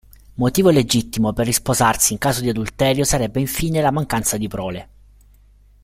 Motivo 0.37 0.71
legittimo 0.71 1.31
per 1.31 1.45
risposarsi 1.45 2.13
in 2.13 2.17
caso 2.17 2.41
di 2.41 2.49
adulterio 2.49 3.03
sarebbe 3.03 3.39
infine 3.39 3.81
la 3.81 3.91
mancanza 3.91 4.35
di 4.35 4.47
prole. 4.47 4.89